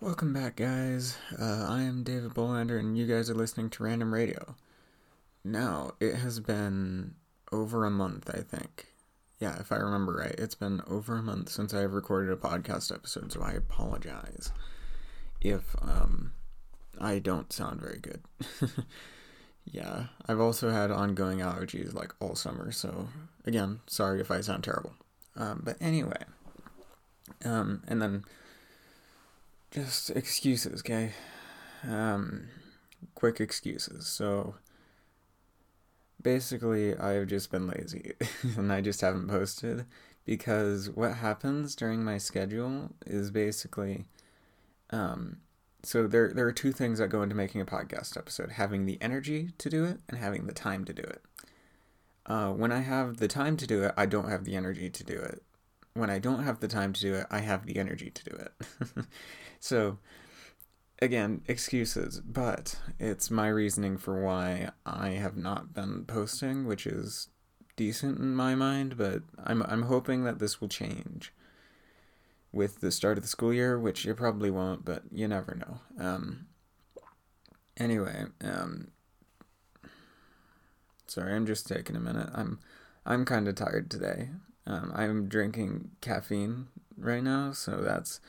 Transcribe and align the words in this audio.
Welcome 0.00 0.32
back, 0.32 0.54
guys. 0.54 1.18
Uh, 1.36 1.66
I 1.68 1.82
am 1.82 2.04
David 2.04 2.30
Bolander, 2.30 2.78
and 2.78 2.96
you 2.96 3.04
guys 3.04 3.28
are 3.28 3.34
listening 3.34 3.68
to 3.70 3.82
Random 3.82 4.14
Radio. 4.14 4.54
Now, 5.42 5.94
it 5.98 6.14
has 6.14 6.38
been 6.38 7.16
over 7.50 7.84
a 7.84 7.90
month, 7.90 8.30
I 8.32 8.42
think. 8.42 8.86
Yeah, 9.40 9.58
if 9.58 9.72
I 9.72 9.76
remember 9.76 10.12
right, 10.12 10.36
it's 10.38 10.54
been 10.54 10.82
over 10.86 11.16
a 11.16 11.22
month 11.22 11.48
since 11.48 11.74
I've 11.74 11.94
recorded 11.94 12.32
a 12.32 12.36
podcast 12.36 12.94
episode, 12.94 13.32
so 13.32 13.42
I 13.42 13.50
apologize 13.50 14.52
if 15.40 15.74
um, 15.82 16.30
I 17.00 17.18
don't 17.18 17.52
sound 17.52 17.80
very 17.80 17.98
good. 17.98 18.22
yeah, 19.64 20.04
I've 20.28 20.40
also 20.40 20.70
had 20.70 20.92
ongoing 20.92 21.40
allergies 21.40 21.92
like 21.92 22.14
all 22.20 22.36
summer, 22.36 22.70
so 22.70 23.08
again, 23.46 23.80
sorry 23.88 24.20
if 24.20 24.30
I 24.30 24.42
sound 24.42 24.62
terrible. 24.62 24.94
Um, 25.34 25.62
but 25.64 25.76
anyway, 25.80 26.22
um, 27.44 27.82
and 27.88 28.00
then 28.00 28.24
just 29.70 30.10
excuses, 30.10 30.80
okay? 30.80 31.12
Um, 31.88 32.48
quick 33.14 33.40
excuses. 33.40 34.06
So 34.06 34.56
basically, 36.20 36.96
I've 36.96 37.26
just 37.26 37.50
been 37.50 37.66
lazy 37.66 38.12
and 38.56 38.72
I 38.72 38.80
just 38.80 39.00
haven't 39.00 39.28
posted 39.28 39.86
because 40.24 40.90
what 40.90 41.14
happens 41.14 41.74
during 41.74 42.04
my 42.04 42.18
schedule 42.18 42.90
is 43.06 43.30
basically 43.30 44.04
um, 44.90 45.38
so 45.82 46.06
there 46.06 46.32
there 46.32 46.46
are 46.46 46.52
two 46.52 46.72
things 46.72 46.98
that 46.98 47.08
go 47.08 47.22
into 47.22 47.34
making 47.34 47.60
a 47.60 47.66
podcast 47.66 48.16
episode: 48.16 48.52
having 48.52 48.86
the 48.86 48.98
energy 49.00 49.50
to 49.58 49.70
do 49.70 49.84
it 49.84 50.00
and 50.08 50.18
having 50.18 50.46
the 50.46 50.52
time 50.52 50.84
to 50.84 50.92
do 50.92 51.02
it. 51.02 51.22
Uh, 52.26 52.52
when 52.52 52.72
I 52.72 52.80
have 52.80 53.18
the 53.18 53.28
time 53.28 53.56
to 53.56 53.66
do 53.66 53.84
it, 53.84 53.94
I 53.96 54.06
don't 54.06 54.28
have 54.28 54.44
the 54.44 54.56
energy 54.56 54.90
to 54.90 55.04
do 55.04 55.18
it. 55.18 55.42
When 55.98 56.10
I 56.10 56.18
don't 56.18 56.44
have 56.44 56.60
the 56.60 56.68
time 56.68 56.92
to 56.92 57.00
do 57.00 57.14
it, 57.14 57.26
I 57.30 57.40
have 57.40 57.66
the 57.66 57.78
energy 57.78 58.10
to 58.10 58.24
do 58.24 58.36
it. 58.36 59.04
so, 59.60 59.98
again, 61.00 61.42
excuses, 61.48 62.20
but 62.20 62.78
it's 62.98 63.30
my 63.30 63.48
reasoning 63.48 63.98
for 63.98 64.22
why 64.22 64.70
I 64.86 65.10
have 65.10 65.36
not 65.36 65.74
been 65.74 66.04
posting, 66.04 66.66
which 66.66 66.86
is 66.86 67.28
decent 67.76 68.18
in 68.18 68.34
my 68.34 68.54
mind, 68.54 68.96
but 68.96 69.22
I'm 69.42 69.62
I'm 69.62 69.82
hoping 69.82 70.24
that 70.24 70.38
this 70.38 70.60
will 70.60 70.68
change 70.68 71.32
with 72.52 72.80
the 72.80 72.90
start 72.90 73.18
of 73.18 73.22
the 73.22 73.28
school 73.28 73.52
year, 73.52 73.78
which 73.78 74.04
you 74.04 74.14
probably 74.14 74.50
won't, 74.50 74.84
but 74.84 75.02
you 75.12 75.28
never 75.28 75.54
know. 75.54 75.80
Um, 76.04 76.46
anyway, 77.76 78.24
um, 78.42 78.88
sorry, 81.06 81.34
I'm 81.34 81.46
just 81.46 81.66
taking 81.66 81.96
a 81.96 82.00
minute. 82.00 82.28
I'm 82.34 82.58
I'm 83.06 83.24
kind 83.24 83.48
of 83.48 83.54
tired 83.54 83.90
today. 83.90 84.30
Um, 84.68 84.92
I'm 84.94 85.28
drinking 85.28 85.92
caffeine 86.02 86.68
right 86.98 87.22
now, 87.22 87.52
so 87.52 87.78
that's 87.78 88.20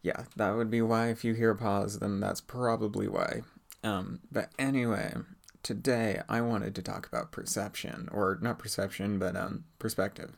yeah, 0.00 0.24
that 0.36 0.56
would 0.56 0.70
be 0.70 0.80
why. 0.80 1.08
If 1.08 1.24
you 1.24 1.34
hear 1.34 1.50
a 1.50 1.56
pause, 1.56 1.98
then 1.98 2.20
that's 2.20 2.40
probably 2.40 3.08
why. 3.08 3.42
Um, 3.82 4.20
but 4.30 4.50
anyway, 4.58 5.12
today 5.62 6.22
I 6.28 6.40
wanted 6.40 6.74
to 6.76 6.82
talk 6.82 7.06
about 7.06 7.32
perception, 7.32 8.08
or 8.12 8.38
not 8.40 8.58
perception, 8.60 9.18
but 9.18 9.36
um, 9.36 9.64
perspective. 9.78 10.36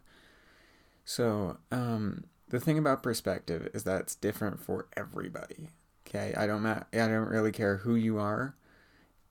So, 1.04 1.58
um, 1.70 2.24
the 2.48 2.60
thing 2.60 2.78
about 2.78 3.02
perspective 3.02 3.68
is 3.74 3.84
that 3.84 4.00
it's 4.00 4.14
different 4.14 4.60
for 4.60 4.86
everybody. 4.96 5.68
Okay, 6.06 6.34
I 6.36 6.46
don't 6.46 6.62
ma- 6.62 6.84
I 6.92 6.96
don't 6.96 7.28
really 7.28 7.52
care 7.52 7.78
who 7.78 7.94
you 7.94 8.18
are. 8.18 8.56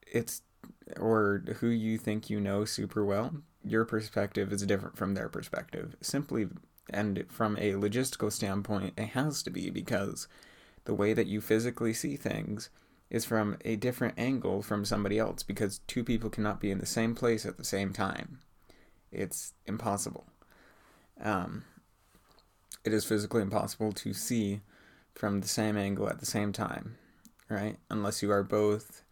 It's 0.06 0.44
or 0.98 1.44
who 1.60 1.68
you 1.68 1.98
think 1.98 2.30
you 2.30 2.40
know 2.40 2.66
super 2.66 3.04
well. 3.04 3.34
Your 3.64 3.86
perspective 3.86 4.52
is 4.52 4.66
different 4.66 4.98
from 4.98 5.14
their 5.14 5.30
perspective. 5.30 5.96
Simply 6.02 6.48
and 6.90 7.26
from 7.30 7.58
a 7.58 7.74
logistical 7.74 8.32
standpoint, 8.32 8.94
it 8.98 9.10
has 9.10 9.44
to 9.44 9.50
be 9.50 9.70
because 9.70 10.28
the 10.86 10.94
way 10.94 11.14
that 11.14 11.28
you 11.28 11.42
physically 11.42 11.94
see 11.94 12.16
things 12.16 12.70
is 13.10 13.26
from 13.26 13.58
a 13.66 13.76
different 13.76 14.16
angle 14.18 14.62
from 14.62 14.86
somebody 14.86 15.20
else 15.20 15.44
because 15.44 15.80
two 15.88 16.04
people 16.04 16.30
cannot 16.30 16.60
be 16.60 16.72
in 16.72 16.80
the 16.80 16.86
same 16.86 17.14
place 17.14 17.46
at 17.46 17.58
the 17.58 17.64
same 17.64 17.94
time. 17.94 18.40
It's 19.12 19.54
impossible. 19.66 20.26
Um, 21.22 21.66
it 22.84 22.94
is 22.94 23.06
physically 23.06 23.42
impossible 23.42 23.92
to 23.94 24.14
see 24.14 24.62
from 25.14 25.42
the 25.42 25.48
same 25.48 25.78
angle 25.78 26.10
at 26.10 26.20
the 26.20 26.26
same 26.26 26.52
time, 26.52 26.96
right? 27.50 27.78
Unless 27.90 28.24
you 28.24 28.32
are 28.32 28.44
both 28.44 29.04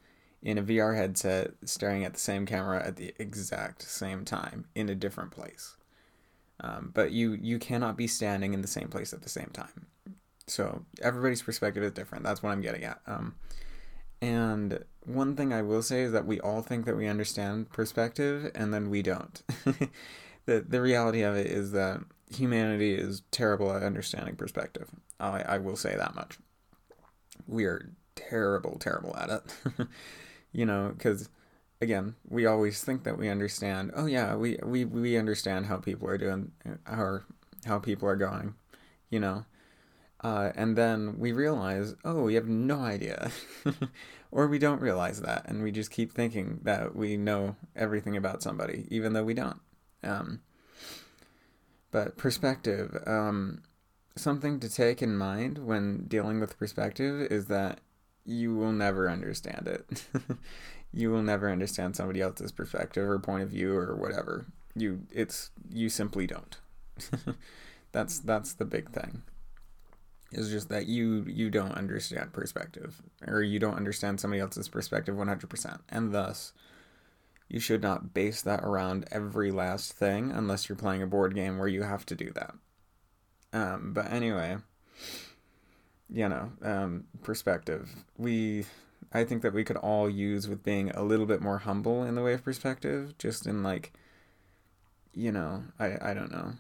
in 0.41 0.57
a 0.57 0.63
VR 0.63 0.95
headset 0.95 1.51
staring 1.65 2.03
at 2.03 2.13
the 2.13 2.19
same 2.19 2.45
camera 2.45 2.85
at 2.85 2.95
the 2.95 3.13
exact 3.19 3.81
same 3.81 4.23
time 4.23 4.65
in 4.75 4.89
a 4.89 4.95
different 4.95 5.31
place. 5.31 5.75
Um, 6.61 6.91
but 6.93 7.11
you 7.11 7.33
you 7.33 7.59
cannot 7.59 7.97
be 7.97 8.07
standing 8.07 8.53
in 8.53 8.61
the 8.61 8.67
same 8.67 8.89
place 8.89 9.13
at 9.13 9.21
the 9.21 9.29
same 9.29 9.49
time. 9.53 9.87
So 10.47 10.85
everybody's 11.01 11.41
perspective 11.41 11.83
is 11.83 11.91
different. 11.91 12.23
That's 12.23 12.41
what 12.41 12.51
I'm 12.51 12.61
getting 12.61 12.83
at. 12.83 12.99
Um, 13.05 13.35
and 14.21 14.83
one 15.05 15.35
thing 15.35 15.53
I 15.53 15.61
will 15.61 15.81
say 15.81 16.01
is 16.01 16.11
that 16.11 16.25
we 16.25 16.39
all 16.41 16.61
think 16.61 16.85
that 16.85 16.97
we 16.97 17.07
understand 17.07 17.69
perspective, 17.69 18.51
and 18.55 18.73
then 18.73 18.89
we 18.89 19.01
don't. 19.01 19.41
the 20.45 20.59
The 20.61 20.81
reality 20.81 21.21
of 21.21 21.35
it 21.35 21.47
is 21.47 21.71
that 21.71 22.01
humanity 22.29 22.93
is 22.93 23.21
terrible 23.31 23.71
at 23.71 23.83
understanding 23.83 24.35
perspective. 24.35 24.89
I, 25.19 25.41
I 25.41 25.57
will 25.57 25.77
say 25.77 25.95
that 25.95 26.15
much. 26.15 26.37
We 27.47 27.65
are 27.65 27.91
terrible, 28.15 28.77
terrible 28.79 29.15
at 29.15 29.29
it. 29.29 29.87
you 30.51 30.65
know, 30.65 30.93
because 30.97 31.29
again, 31.81 32.15
we 32.27 32.45
always 32.45 32.83
think 32.83 33.03
that 33.03 33.17
we 33.17 33.29
understand. 33.29 33.91
Oh 33.95 34.05
yeah, 34.05 34.35
we 34.35 34.57
we 34.63 34.85
we 34.85 35.17
understand 35.17 35.67
how 35.67 35.77
people 35.77 36.07
are 36.07 36.17
doing, 36.17 36.51
or 36.87 37.25
how 37.65 37.79
people 37.79 38.07
are 38.07 38.15
going. 38.15 38.55
You 39.09 39.19
know, 39.19 39.45
uh, 40.21 40.51
and 40.55 40.75
then 40.75 41.17
we 41.17 41.31
realize, 41.31 41.95
oh, 42.03 42.23
we 42.23 42.35
have 42.35 42.47
no 42.47 42.79
idea, 42.79 43.31
or 44.31 44.47
we 44.47 44.59
don't 44.59 44.81
realize 44.81 45.21
that, 45.21 45.45
and 45.47 45.63
we 45.63 45.71
just 45.71 45.91
keep 45.91 46.11
thinking 46.11 46.59
that 46.63 46.95
we 46.95 47.17
know 47.17 47.55
everything 47.75 48.17
about 48.17 48.43
somebody, 48.43 48.85
even 48.89 49.13
though 49.13 49.23
we 49.23 49.33
don't. 49.33 49.59
Um, 50.03 50.41
but 51.91 52.17
perspective, 52.17 53.01
um, 53.07 53.63
something 54.15 54.59
to 54.59 54.69
take 54.69 55.01
in 55.01 55.17
mind 55.17 55.57
when 55.59 56.05
dealing 56.07 56.39
with 56.39 56.59
perspective 56.59 57.31
is 57.31 57.45
that 57.47 57.79
you 58.29 58.55
will 58.55 58.71
never 58.71 59.09
understand 59.09 59.67
it. 59.67 60.05
you 60.93 61.11
will 61.11 61.21
never 61.21 61.49
understand 61.51 61.95
somebody 61.95 62.21
else's 62.21 62.51
perspective 62.51 63.07
or 63.07 63.19
point 63.19 63.43
of 63.43 63.49
view 63.49 63.75
or 63.75 63.95
whatever. 63.95 64.45
You 64.75 65.01
it's 65.11 65.51
you 65.69 65.89
simply 65.89 66.27
don't. 66.27 66.57
that's 67.91 68.19
that's 68.19 68.53
the 68.53 68.65
big 68.65 68.91
thing. 68.91 69.23
Is 70.31 70.51
just 70.51 70.69
that 70.69 70.85
you 70.85 71.25
you 71.27 71.49
don't 71.49 71.71
understand 71.71 72.33
perspective 72.33 73.01
or 73.25 73.41
you 73.41 73.57
don't 73.57 73.77
understand 73.77 74.19
somebody 74.19 74.41
else's 74.41 74.69
perspective 74.69 75.15
100% 75.15 75.79
and 75.89 76.13
thus 76.13 76.53
you 77.47 77.59
should 77.59 77.81
not 77.81 78.13
base 78.13 78.43
that 78.43 78.63
around 78.63 79.07
every 79.11 79.49
last 79.49 79.93
thing 79.93 80.31
unless 80.31 80.69
you're 80.69 80.75
playing 80.75 81.01
a 81.01 81.07
board 81.07 81.33
game 81.33 81.57
where 81.57 81.67
you 81.67 81.81
have 81.81 82.05
to 82.05 82.15
do 82.15 82.31
that. 82.33 82.53
Um, 83.51 83.91
but 83.91 84.11
anyway, 84.11 84.57
you 86.11 86.27
know, 86.27 86.51
um, 86.61 87.05
perspective. 87.23 87.89
We, 88.17 88.65
I 89.13 89.23
think 89.23 89.41
that 89.43 89.53
we 89.53 89.63
could 89.63 89.77
all 89.77 90.09
use 90.09 90.47
with 90.47 90.63
being 90.63 90.89
a 90.91 91.03
little 91.03 91.25
bit 91.25 91.41
more 91.41 91.59
humble 91.59 92.03
in 92.03 92.15
the 92.15 92.23
way 92.23 92.33
of 92.33 92.43
perspective, 92.43 93.17
just 93.17 93.45
in 93.47 93.63
like, 93.63 93.93
you 95.13 95.31
know, 95.31 95.63
I, 95.79 96.11
I 96.11 96.13
don't 96.13 96.31
know. 96.31 96.53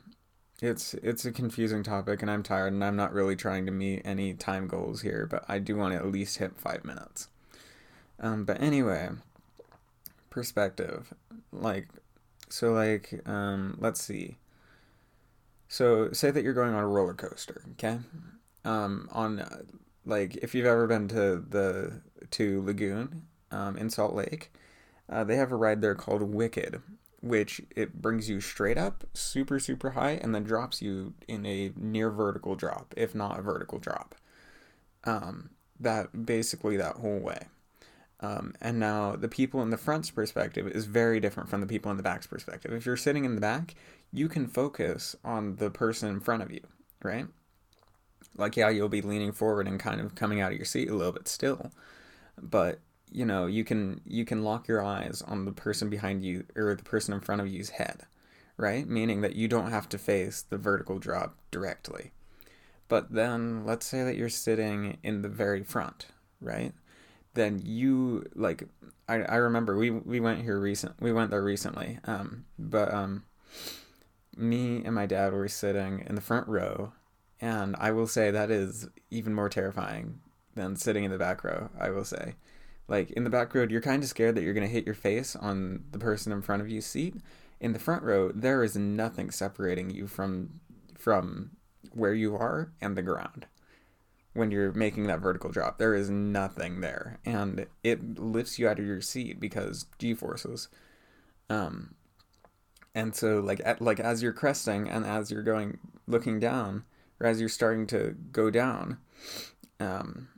It's 0.61 0.93
it's 0.95 1.23
a 1.23 1.31
confusing 1.31 1.83
topic, 1.83 2.21
and 2.21 2.29
I'm 2.29 2.43
tired, 2.43 2.73
and 2.73 2.83
I'm 2.83 2.97
not 2.97 3.13
really 3.13 3.37
trying 3.37 3.65
to 3.65 3.71
meet 3.71 4.01
any 4.03 4.33
time 4.33 4.67
goals 4.67 5.01
here, 5.01 5.25
but 5.25 5.45
I 5.47 5.57
do 5.59 5.77
want 5.77 5.93
to 5.93 5.99
at 5.99 6.11
least 6.11 6.37
hit 6.37 6.57
five 6.57 6.83
minutes. 6.83 7.29
Um, 8.19 8.43
but 8.43 8.61
anyway, 8.61 9.09
perspective. 10.29 11.13
Like, 11.51 11.87
so, 12.49 12.73
like, 12.73 13.21
um, 13.27 13.77
let's 13.79 14.01
see. 14.01 14.37
So, 15.67 16.11
say 16.11 16.31
that 16.31 16.43
you're 16.43 16.53
going 16.53 16.73
on 16.73 16.83
a 16.83 16.87
roller 16.87 17.13
coaster, 17.13 17.63
okay? 17.73 17.99
Um, 18.65 19.07
on, 19.11 19.39
uh, 19.39 19.63
like, 20.05 20.35
if 20.37 20.53
you've 20.53 20.65
ever 20.65 20.87
been 20.87 21.07
to 21.09 21.43
the, 21.47 22.01
to 22.31 22.61
Lagoon, 22.63 23.23
um, 23.51 23.77
in 23.77 23.89
Salt 23.89 24.13
Lake, 24.13 24.51
uh, 25.09 25.23
they 25.23 25.35
have 25.35 25.51
a 25.51 25.55
ride 25.55 25.81
there 25.81 25.95
called 25.95 26.21
Wicked, 26.21 26.81
which 27.21 27.61
it 27.75 28.01
brings 28.01 28.29
you 28.29 28.39
straight 28.39 28.77
up, 28.77 29.03
super, 29.13 29.59
super 29.59 29.91
high, 29.91 30.11
and 30.11 30.33
then 30.33 30.43
drops 30.43 30.81
you 30.81 31.13
in 31.27 31.45
a 31.45 31.71
near 31.75 32.09
vertical 32.09 32.55
drop, 32.55 32.93
if 32.95 33.15
not 33.15 33.39
a 33.39 33.41
vertical 33.41 33.79
drop. 33.79 34.15
Um, 35.03 35.49
that 35.79 36.25
basically 36.25 36.77
that 36.77 36.97
whole 36.97 37.19
way. 37.19 37.47
Um, 38.21 38.53
and 38.59 38.79
now 38.79 39.15
the 39.15 39.29
people 39.29 39.61
in 39.61 39.69
the 39.69 39.77
front's 39.77 40.11
perspective 40.11 40.67
is 40.67 40.85
very 40.85 41.19
different 41.21 41.49
from 41.49 41.61
the 41.61 41.67
people 41.67 41.89
in 41.89 41.97
the 41.97 42.03
back's 42.03 42.27
perspective. 42.27 42.73
If 42.73 42.85
you're 42.85 42.97
sitting 42.97 43.23
in 43.23 43.35
the 43.35 43.41
back, 43.41 43.75
you 44.11 44.27
can 44.27 44.45
focus 44.45 45.15
on 45.23 45.55
the 45.55 45.69
person 45.69 46.09
in 46.09 46.19
front 46.19 46.43
of 46.43 46.51
you, 46.51 46.61
right? 47.01 47.27
Like, 48.37 48.55
yeah, 48.55 48.69
you'll 48.69 48.89
be 48.89 49.01
leaning 49.01 49.31
forward 49.31 49.67
and 49.67 49.79
kind 49.79 49.99
of 49.99 50.15
coming 50.15 50.39
out 50.39 50.51
of 50.51 50.57
your 50.57 50.65
seat 50.65 50.89
a 50.89 50.95
little 50.95 51.11
bit 51.11 51.27
still, 51.27 51.71
but 52.41 52.79
you 53.11 53.25
know, 53.25 53.47
you 53.47 53.63
can 53.63 54.01
you 54.05 54.25
can 54.25 54.43
lock 54.43 54.67
your 54.67 54.83
eyes 54.83 55.23
on 55.25 55.45
the 55.45 55.51
person 55.51 55.89
behind 55.89 56.23
you 56.23 56.45
or 56.55 56.75
the 56.75 56.83
person 56.83 57.13
in 57.13 57.19
front 57.19 57.41
of 57.41 57.47
you's 57.47 57.69
head, 57.71 58.03
right? 58.57 58.87
Meaning 58.87 59.21
that 59.21 59.35
you 59.35 59.47
don't 59.47 59.71
have 59.71 59.89
to 59.89 59.97
face 59.97 60.41
the 60.41 60.57
vertical 60.57 60.99
drop 60.99 61.35
directly. 61.51 62.11
But 62.87 63.11
then 63.11 63.65
let's 63.65 63.85
say 63.85 64.03
that 64.03 64.15
you're 64.15 64.29
sitting 64.29 64.97
in 65.03 65.21
the 65.21 65.29
very 65.29 65.63
front, 65.63 66.07
right? 66.41 66.73
Then 67.33 67.61
you 67.63 68.25
like 68.35 68.63
I, 69.07 69.21
I 69.21 69.35
remember 69.35 69.77
we 69.77 69.89
we 69.91 70.19
went 70.19 70.41
here 70.41 70.59
recent 70.59 71.01
we 71.01 71.11
went 71.13 71.31
there 71.31 71.43
recently. 71.43 71.99
Um 72.05 72.45
but 72.57 72.93
um 72.93 73.23
me 74.35 74.83
and 74.85 74.95
my 74.95 75.05
dad 75.05 75.33
were 75.33 75.47
sitting 75.47 76.03
in 76.07 76.15
the 76.15 76.21
front 76.21 76.47
row 76.47 76.93
and 77.41 77.75
I 77.77 77.91
will 77.91 78.07
say 78.07 78.31
that 78.31 78.51
is 78.51 78.87
even 79.09 79.33
more 79.33 79.49
terrifying 79.49 80.19
than 80.55 80.75
sitting 80.75 81.03
in 81.03 81.11
the 81.11 81.17
back 81.17 81.43
row, 81.43 81.69
I 81.79 81.89
will 81.89 82.05
say. 82.05 82.35
Like 82.87 83.11
in 83.11 83.23
the 83.23 83.29
back 83.29 83.53
row, 83.53 83.65
you're 83.69 83.81
kind 83.81 84.03
of 84.03 84.09
scared 84.09 84.35
that 84.35 84.43
you're 84.43 84.53
going 84.53 84.67
to 84.67 84.73
hit 84.73 84.85
your 84.85 84.95
face 84.95 85.35
on 85.35 85.83
the 85.91 85.99
person 85.99 86.31
in 86.31 86.41
front 86.41 86.61
of 86.61 86.69
you's 86.69 86.85
seat. 86.85 87.15
In 87.59 87.73
the 87.73 87.79
front 87.79 88.03
row, 88.03 88.31
there 88.33 88.63
is 88.63 88.75
nothing 88.75 89.31
separating 89.31 89.89
you 89.89 90.07
from 90.07 90.59
from 90.97 91.51
where 91.93 92.13
you 92.13 92.35
are 92.35 92.71
and 92.81 92.97
the 92.97 93.01
ground 93.01 93.45
when 94.33 94.51
you're 94.51 94.71
making 94.73 95.07
that 95.07 95.19
vertical 95.19 95.51
drop. 95.51 95.77
There 95.77 95.95
is 95.95 96.09
nothing 96.09 96.81
there, 96.81 97.19
and 97.25 97.67
it 97.83 98.19
lifts 98.19 98.59
you 98.59 98.67
out 98.67 98.79
of 98.79 98.85
your 98.85 99.01
seat 99.01 99.39
because 99.39 99.85
g 99.97 100.13
forces. 100.13 100.67
Um, 101.49 101.95
and 102.95 103.15
so 103.15 103.39
like 103.39 103.61
at, 103.63 103.81
like 103.81 103.99
as 103.99 104.23
you're 104.23 104.33
cresting 104.33 104.89
and 104.89 105.05
as 105.05 105.31
you're 105.31 105.43
going 105.43 105.77
looking 106.07 106.39
down, 106.39 106.83
or 107.19 107.27
as 107.27 107.39
you're 107.39 107.49
starting 107.49 107.87
to 107.87 108.15
go 108.31 108.49
down, 108.49 108.97
um, 109.79 110.29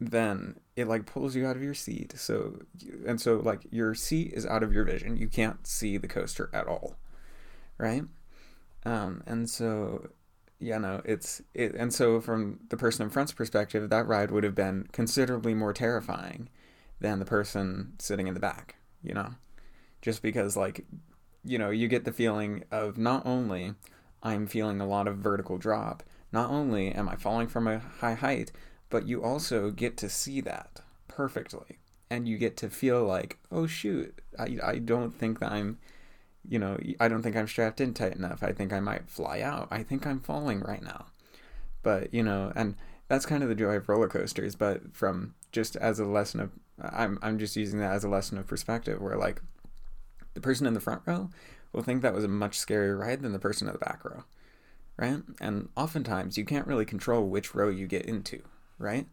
then 0.00 0.56
it 0.76 0.86
like 0.86 1.06
pulls 1.06 1.34
you 1.34 1.46
out 1.46 1.56
of 1.56 1.62
your 1.62 1.74
seat. 1.74 2.14
So 2.16 2.60
and 3.06 3.20
so 3.20 3.36
like 3.36 3.66
your 3.70 3.94
seat 3.94 4.32
is 4.32 4.46
out 4.46 4.62
of 4.62 4.72
your 4.72 4.84
vision. 4.84 5.16
You 5.16 5.28
can't 5.28 5.66
see 5.66 5.96
the 5.96 6.08
coaster 6.08 6.50
at 6.52 6.66
all, 6.66 6.96
right? 7.78 8.04
Um, 8.84 9.22
and 9.26 9.50
so 9.50 10.10
yeah, 10.60 10.78
no, 10.78 11.02
it's 11.04 11.42
it, 11.54 11.74
and 11.74 11.92
so 11.92 12.20
from 12.20 12.60
the 12.68 12.76
person 12.76 13.04
in 13.04 13.10
front's 13.10 13.32
perspective, 13.32 13.90
that 13.90 14.06
ride 14.06 14.30
would 14.30 14.44
have 14.44 14.54
been 14.54 14.88
considerably 14.92 15.54
more 15.54 15.72
terrifying 15.72 16.48
than 17.00 17.18
the 17.18 17.24
person 17.24 17.94
sitting 17.98 18.26
in 18.26 18.34
the 18.34 18.40
back. 18.40 18.76
You 19.02 19.14
know, 19.14 19.30
just 20.02 20.22
because 20.22 20.56
like, 20.56 20.84
you 21.44 21.58
know, 21.58 21.70
you 21.70 21.88
get 21.88 22.04
the 22.04 22.12
feeling 22.12 22.64
of 22.70 22.98
not 22.98 23.24
only 23.24 23.74
I'm 24.22 24.46
feeling 24.46 24.80
a 24.80 24.86
lot 24.86 25.06
of 25.06 25.18
vertical 25.18 25.58
drop, 25.58 26.02
not 26.32 26.50
only 26.50 26.92
am 26.92 27.08
I 27.08 27.16
falling 27.16 27.48
from 27.48 27.66
a 27.66 27.78
high 27.78 28.14
height, 28.14 28.52
but 28.90 29.06
you 29.06 29.22
also 29.22 29.70
get 29.70 29.96
to 29.98 30.08
see 30.08 30.40
that 30.42 30.82
perfectly, 31.08 31.78
and 32.10 32.28
you 32.28 32.38
get 32.38 32.56
to 32.58 32.70
feel 32.70 33.04
like, 33.04 33.38
oh 33.50 33.66
shoot, 33.66 34.20
I 34.38 34.58
I 34.62 34.78
don't 34.78 35.12
think 35.12 35.40
that 35.40 35.52
I'm 35.52 35.78
you 36.48 36.58
know, 36.58 36.78
I 36.98 37.08
don't 37.08 37.22
think 37.22 37.36
I'm 37.36 37.46
strapped 37.46 37.80
in 37.80 37.92
tight 37.92 38.16
enough. 38.16 38.42
I 38.42 38.52
think 38.52 38.72
I 38.72 38.80
might 38.80 39.10
fly 39.10 39.40
out. 39.40 39.68
I 39.70 39.82
think 39.82 40.06
I'm 40.06 40.20
falling 40.20 40.60
right 40.60 40.82
now. 40.82 41.06
But, 41.82 42.12
you 42.14 42.22
know, 42.22 42.52
and 42.56 42.74
that's 43.08 43.26
kind 43.26 43.42
of 43.42 43.48
the 43.48 43.54
joy 43.54 43.76
of 43.76 43.88
roller 43.88 44.08
coasters, 44.08 44.56
but 44.56 44.94
from 44.94 45.34
just 45.52 45.76
as 45.76 45.98
a 45.98 46.04
lesson 46.04 46.40
of 46.40 46.50
I'm 46.80 47.18
I'm 47.22 47.38
just 47.38 47.56
using 47.56 47.80
that 47.80 47.92
as 47.92 48.04
a 48.04 48.08
lesson 48.08 48.38
of 48.38 48.46
perspective 48.46 49.00
where 49.00 49.16
like 49.16 49.42
the 50.34 50.40
person 50.40 50.66
in 50.66 50.74
the 50.74 50.80
front 50.80 51.02
row 51.06 51.30
will 51.72 51.82
think 51.82 52.02
that 52.02 52.14
was 52.14 52.24
a 52.24 52.28
much 52.28 52.58
scarier 52.58 52.98
ride 52.98 53.22
than 53.22 53.32
the 53.32 53.38
person 53.38 53.66
in 53.66 53.72
the 53.72 53.78
back 53.78 54.04
row. 54.04 54.24
Right? 54.98 55.22
And 55.40 55.68
oftentimes 55.76 56.36
you 56.36 56.44
can't 56.44 56.66
really 56.66 56.84
control 56.84 57.28
which 57.28 57.54
row 57.54 57.68
you 57.68 57.86
get 57.86 58.04
into, 58.04 58.42
right? 58.78 59.06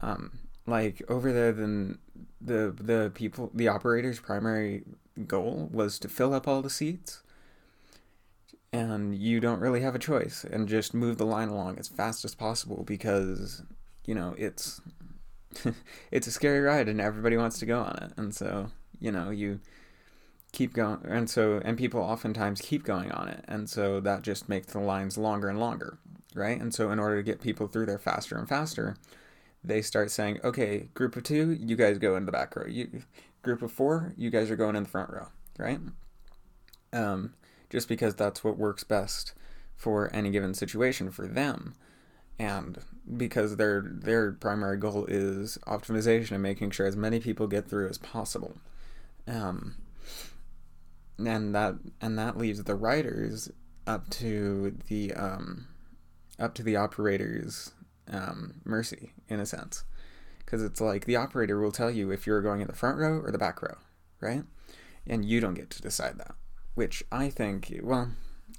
Um, 0.00 0.38
like 0.66 1.02
over 1.08 1.32
there 1.32 1.52
then 1.52 1.98
the 2.40 2.74
the 2.78 3.10
people 3.14 3.50
the 3.54 3.68
operator's 3.68 4.20
primary 4.20 4.82
goal 5.26 5.68
was 5.72 5.98
to 5.98 6.08
fill 6.08 6.34
up 6.34 6.46
all 6.46 6.60
the 6.60 6.70
seats 6.70 7.22
and 8.72 9.16
you 9.16 9.40
don't 9.40 9.60
really 9.60 9.80
have 9.80 9.94
a 9.94 9.98
choice 9.98 10.44
and 10.44 10.68
just 10.68 10.92
move 10.92 11.16
the 11.16 11.24
line 11.24 11.48
along 11.48 11.78
as 11.78 11.88
fast 11.88 12.24
as 12.24 12.34
possible 12.34 12.82
because 12.84 13.62
you 14.04 14.14
know 14.14 14.34
it's 14.36 14.80
it's 16.10 16.26
a 16.26 16.32
scary 16.32 16.60
ride 16.60 16.88
and 16.88 17.00
everybody 17.00 17.36
wants 17.36 17.58
to 17.58 17.66
go 17.66 17.80
on 17.80 17.96
it 18.02 18.12
and 18.16 18.34
so 18.34 18.70
you 19.00 19.10
know 19.10 19.30
you 19.30 19.60
keep 20.52 20.72
going 20.72 20.98
and 21.06 21.28
so 21.28 21.60
and 21.64 21.76
people 21.76 22.00
oftentimes 22.00 22.60
keep 22.60 22.82
going 22.84 23.10
on 23.12 23.28
it 23.28 23.44
and 23.46 23.68
so 23.68 24.00
that 24.00 24.22
just 24.22 24.48
makes 24.48 24.72
the 24.72 24.78
lines 24.78 25.18
longer 25.18 25.48
and 25.48 25.60
longer 25.60 25.98
right 26.34 26.60
and 26.60 26.74
so 26.74 26.90
in 26.90 26.98
order 26.98 27.16
to 27.16 27.22
get 27.22 27.40
people 27.40 27.66
through 27.66 27.84
there 27.84 27.98
faster 27.98 28.38
and 28.38 28.48
faster 28.48 28.96
they 29.62 29.82
start 29.82 30.10
saying 30.10 30.38
okay 30.42 30.88
group 30.94 31.14
of 31.16 31.22
two 31.24 31.52
you 31.60 31.76
guys 31.76 31.98
go 31.98 32.16
in 32.16 32.24
the 32.24 32.32
back 32.32 32.56
row 32.56 32.66
you 32.66 33.02
group 33.46 33.62
of 33.62 33.72
four, 33.72 34.12
you 34.18 34.28
guys 34.28 34.50
are 34.50 34.56
going 34.56 34.76
in 34.76 34.82
the 34.82 34.88
front 34.88 35.08
row, 35.08 35.28
right? 35.56 35.78
Um, 36.92 37.32
just 37.70 37.88
because 37.88 38.16
that's 38.16 38.42
what 38.44 38.58
works 38.58 38.84
best 38.84 39.32
for 39.76 40.12
any 40.12 40.30
given 40.30 40.52
situation 40.52 41.10
for 41.10 41.26
them, 41.26 41.74
and 42.38 42.78
because 43.16 43.56
their 43.56 43.82
their 43.86 44.32
primary 44.32 44.76
goal 44.76 45.06
is 45.06 45.58
optimization 45.66 46.32
and 46.32 46.42
making 46.42 46.72
sure 46.72 46.86
as 46.86 46.96
many 46.96 47.20
people 47.20 47.46
get 47.46 47.68
through 47.68 47.88
as 47.88 47.98
possible. 47.98 48.56
Um, 49.28 49.76
and 51.18 51.54
that 51.54 51.74
and 52.00 52.18
that 52.18 52.36
leaves 52.36 52.62
the 52.64 52.74
riders 52.74 53.50
up 53.86 54.08
to 54.10 54.76
the 54.88 55.12
um, 55.14 55.68
up 56.38 56.54
to 56.54 56.62
the 56.62 56.76
operators 56.76 57.72
um, 58.10 58.54
mercy 58.64 59.12
in 59.28 59.40
a 59.40 59.46
sense 59.46 59.84
because 60.46 60.62
it's 60.62 60.80
like 60.80 61.04
the 61.04 61.16
operator 61.16 61.58
will 61.60 61.72
tell 61.72 61.90
you 61.90 62.10
if 62.10 62.26
you're 62.26 62.40
going 62.40 62.60
in 62.60 62.68
the 62.68 62.72
front 62.72 62.98
row 62.98 63.18
or 63.18 63.32
the 63.32 63.38
back 63.38 63.60
row, 63.60 63.76
right? 64.20 64.44
And 65.06 65.24
you 65.24 65.40
don't 65.40 65.54
get 65.54 65.70
to 65.70 65.82
decide 65.82 66.18
that, 66.18 66.36
which 66.74 67.02
I 67.10 67.28
think, 67.30 67.80
well, 67.82 68.12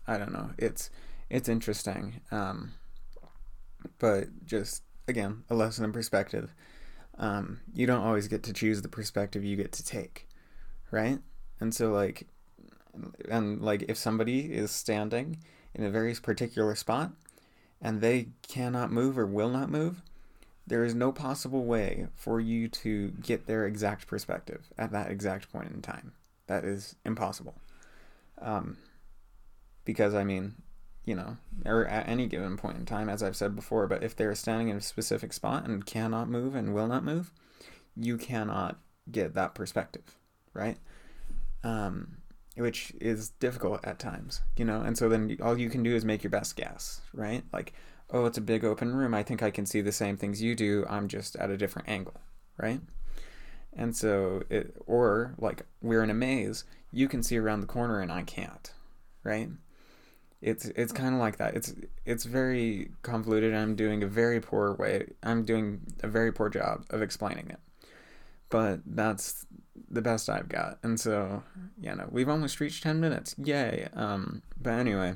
I 0.05 0.17
don't 0.17 0.33
know. 0.33 0.51
It's 0.57 0.89
it's 1.29 1.49
interesting, 1.49 2.21
um, 2.31 2.73
but 3.99 4.45
just 4.45 4.83
again 5.07 5.43
a 5.49 5.55
lesson 5.55 5.85
in 5.85 5.93
perspective. 5.93 6.53
Um, 7.19 7.61
you 7.73 7.87
don't 7.87 8.03
always 8.03 8.27
get 8.27 8.43
to 8.43 8.53
choose 8.53 8.81
the 8.81 8.89
perspective 8.89 9.43
you 9.43 9.55
get 9.55 9.71
to 9.73 9.83
take, 9.83 10.27
right? 10.91 11.19
And 11.59 11.73
so 11.73 11.91
like, 11.91 12.27
and 13.29 13.61
like 13.61 13.85
if 13.87 13.97
somebody 13.97 14.53
is 14.53 14.71
standing 14.71 15.37
in 15.73 15.83
a 15.83 15.89
very 15.89 16.13
particular 16.15 16.75
spot 16.75 17.11
and 17.81 18.01
they 18.01 18.29
cannot 18.47 18.91
move 18.91 19.17
or 19.17 19.25
will 19.25 19.49
not 19.49 19.69
move, 19.69 20.01
there 20.65 20.83
is 20.83 20.93
no 20.93 21.11
possible 21.11 21.63
way 21.63 22.07
for 22.15 22.39
you 22.39 22.67
to 22.67 23.09
get 23.21 23.47
their 23.47 23.65
exact 23.65 24.07
perspective 24.07 24.67
at 24.77 24.91
that 24.91 25.09
exact 25.09 25.51
point 25.51 25.71
in 25.71 25.81
time. 25.81 26.13
That 26.47 26.65
is 26.65 26.95
impossible. 27.05 27.55
Um, 28.39 28.77
because, 29.85 30.13
I 30.13 30.23
mean, 30.23 30.55
you 31.05 31.15
know, 31.15 31.37
or 31.65 31.87
at 31.87 32.09
any 32.09 32.27
given 32.27 32.57
point 32.57 32.77
in 32.77 32.85
time, 32.85 33.07
as 33.07 33.23
I've 33.23 33.37
said 33.37 33.55
before, 33.55 33.87
but 33.87 34.03
if 34.03 34.15
they're 34.15 34.35
standing 34.35 34.67
in 34.67 34.77
a 34.77 34.81
specific 34.81 35.31
spot 35.31 35.65
and 35.65 35.85
cannot 35.85 36.29
move 36.29 36.53
and 36.53 36.73
will 36.73 36.87
not 36.87 37.05
move, 37.05 37.31
you 37.95 38.17
cannot 38.17 38.77
get 39.09 39.33
that 39.35 39.55
perspective, 39.55 40.17
right? 40.53 40.77
Um, 41.63 42.17
which 42.57 42.93
is 42.99 43.29
difficult 43.29 43.85
at 43.85 43.99
times, 43.99 44.41
you 44.57 44.65
know, 44.65 44.81
and 44.81 44.97
so 44.97 45.09
then 45.09 45.37
all 45.41 45.57
you 45.57 45.69
can 45.69 45.83
do 45.83 45.95
is 45.95 46.03
make 46.03 46.23
your 46.23 46.31
best 46.31 46.55
guess, 46.55 47.01
right? 47.13 47.43
Like, 47.53 47.73
oh, 48.11 48.25
it's 48.25 48.37
a 48.37 48.41
big 48.41 48.65
open 48.65 48.95
room. 48.95 49.13
I 49.13 49.23
think 49.23 49.43
I 49.43 49.51
can 49.51 49.65
see 49.65 49.81
the 49.81 49.91
same 49.91 50.17
things 50.17 50.41
you 50.41 50.55
do. 50.55 50.85
I'm 50.89 51.07
just 51.07 51.35
at 51.35 51.49
a 51.49 51.57
different 51.57 51.89
angle, 51.89 52.15
right? 52.57 52.81
And 53.73 53.95
so, 53.95 54.43
it, 54.49 54.75
or 54.85 55.35
like 55.37 55.63
we're 55.81 56.03
in 56.03 56.09
a 56.09 56.15
maze, 56.15 56.63
you 56.91 57.07
can 57.07 57.21
see 57.21 57.37
around 57.37 57.61
the 57.61 57.67
corner 57.67 57.99
and 57.99 58.11
I 58.11 58.23
can't, 58.23 58.71
right? 59.23 59.49
It's 60.41 60.65
it's 60.65 60.91
kind 60.91 61.15
of 61.15 61.19
like 61.19 61.37
that. 61.37 61.55
It's 61.55 61.73
it's 62.05 62.23
very 62.23 62.91
convoluted. 63.01 63.53
I'm 63.53 63.75
doing 63.75 64.03
a 64.03 64.07
very 64.07 64.39
poor 64.39 64.73
way. 64.75 65.07
I'm 65.23 65.43
doing 65.43 65.81
a 66.03 66.07
very 66.07 66.31
poor 66.31 66.49
job 66.49 66.85
of 66.91 67.01
explaining 67.01 67.49
it, 67.49 67.59
but 68.49 68.81
that's 68.85 69.45
the 69.89 70.01
best 70.01 70.29
I've 70.29 70.49
got. 70.49 70.79
And 70.83 70.99
so, 70.99 71.43
yeah, 71.79 71.95
know, 71.95 72.07
we've 72.11 72.29
almost 72.29 72.59
reached 72.59 72.83
ten 72.83 72.99
minutes. 72.99 73.35
Yay! 73.37 73.87
Um, 73.93 74.41
but 74.61 74.73
anyway, 74.73 75.15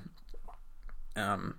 um, 1.16 1.56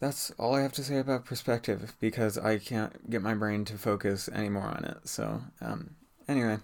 that's 0.00 0.30
all 0.32 0.54
I 0.54 0.62
have 0.62 0.72
to 0.72 0.84
say 0.84 0.98
about 0.98 1.24
perspective 1.24 1.94
because 2.00 2.36
I 2.36 2.58
can't 2.58 3.08
get 3.10 3.22
my 3.22 3.34
brain 3.34 3.64
to 3.66 3.78
focus 3.78 4.28
anymore 4.28 4.74
on 4.76 4.84
it. 4.84 5.08
So, 5.08 5.42
um, 5.60 5.96
anyway, 6.28 6.58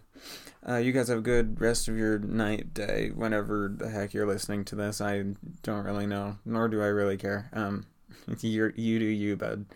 uh, 0.69 0.77
you 0.77 0.93
guys 0.93 1.09
have 1.09 1.19
a 1.19 1.23
good 1.23 1.61
rest 1.61 1.89
of 1.89 1.97
your 1.97 2.19
night, 2.19 2.75
day, 2.75 3.11
whenever 3.15 3.73
the 3.75 3.89
heck 3.89 4.13
you're 4.13 4.27
listening 4.27 4.65
to 4.67 4.75
this. 4.77 5.01
I 5.01 5.25
don't 5.63 5.85
really 5.85 6.07
know, 6.07 6.39
nor 6.45 6.69
do 6.69 6.83
I 6.83 6.87
really 6.87 7.17
care. 7.17 7.49
Um, 7.53 7.87
you 8.41 8.73
you 8.77 8.99
do 8.99 9.05
you, 9.05 9.37
bud. 9.37 9.67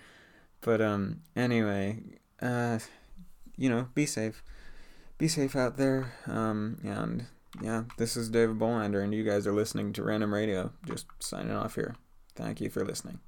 But 0.61 0.81
um, 0.81 1.21
anyway, 1.37 2.01
uh, 2.41 2.79
you 3.57 3.69
know, 3.69 3.89
be 3.95 4.07
safe, 4.07 4.43
be 5.19 5.29
safe 5.29 5.57
out 5.57 5.77
there. 5.77 6.13
Um, 6.27 6.79
and 6.85 7.27
yeah, 7.63 7.85
this 7.99 8.17
is 8.17 8.29
David 8.29 8.59
Bolander, 8.59 9.03
and 9.03 9.15
you 9.15 9.25
guys 9.25 9.47
are 9.47 9.53
listening 9.53 9.93
to 9.95 10.03
Random 10.03 10.33
Radio. 10.35 10.73
Just 10.87 11.07
signing 11.21 11.53
off 11.53 11.77
here. 11.77 11.97
Thank 12.35 12.61
you 12.61 12.71
for 12.71 12.85
listening. 12.85 13.21